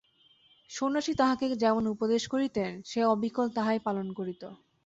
[0.69, 4.43] সন্ন্যাসী তাহাকে যেমন উপদেশ করিতেন সে অবিকল তাহাই পালন করিত।